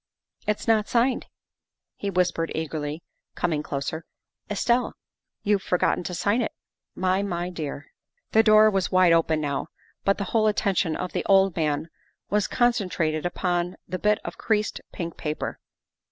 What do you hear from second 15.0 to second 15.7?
paper.